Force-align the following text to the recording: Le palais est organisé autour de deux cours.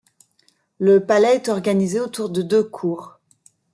Le 0.79 1.05
palais 1.05 1.35
est 1.35 1.47
organisé 1.49 1.99
autour 1.99 2.31
de 2.31 2.41
deux 2.41 2.63
cours. 2.63 3.19